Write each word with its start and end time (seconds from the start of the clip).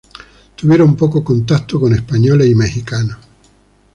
Tuvieron 0.55 0.95
poco 0.95 1.23
contacto 1.23 1.79
con 1.79 1.93
españoles 1.93 2.47
y 2.47 2.55
mexicanos. 2.55 3.19